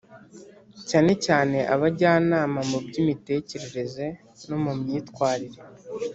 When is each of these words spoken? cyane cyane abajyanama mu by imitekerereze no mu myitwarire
cyane 0.89 1.11
cyane 1.25 1.57
abajyanama 1.73 2.59
mu 2.69 2.77
by 2.85 2.95
imitekerereze 3.01 4.05
no 4.47 4.57
mu 4.63 4.71
myitwarire 4.79 5.59